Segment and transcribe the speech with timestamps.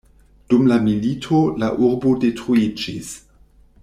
[0.51, 3.13] Dum la milito la urbo detruiĝis.